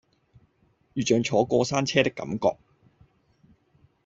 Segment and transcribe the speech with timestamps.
[0.95, 2.57] 如像坐過山車的感覺